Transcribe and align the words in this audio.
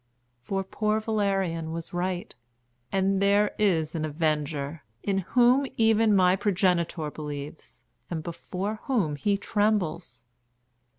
For 0.41 0.63
poor 0.63 0.99
Valerian 0.99 1.71
was 1.73 1.93
right, 1.93 2.33
and 2.91 3.21
there 3.21 3.51
is 3.59 3.93
an 3.93 4.03
Avenger, 4.03 4.81
in 5.03 5.19
whom 5.19 5.67
even 5.77 6.15
my 6.15 6.35
progenitor 6.35 7.11
believes, 7.11 7.83
and 8.09 8.23
before 8.23 8.79
whom 8.85 9.15
he 9.15 9.37
trembles. 9.37 10.23